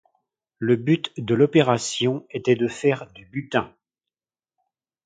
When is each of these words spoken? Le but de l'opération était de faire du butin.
Le 0.57 0.77
but 0.77 1.11
de 1.23 1.35
l'opération 1.35 2.25
était 2.31 2.55
de 2.55 2.67
faire 2.67 3.05
du 3.11 3.23
butin. 3.27 3.71